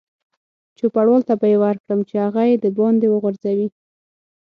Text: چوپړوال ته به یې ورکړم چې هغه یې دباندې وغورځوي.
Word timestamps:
چوپړوال 0.77 1.21
ته 1.27 1.33
به 1.39 1.45
یې 1.51 1.57
ورکړم 1.63 1.99
چې 2.09 2.15
هغه 2.25 2.41
یې 2.49 2.55
دباندې 2.63 3.07
وغورځوي. 3.09 3.67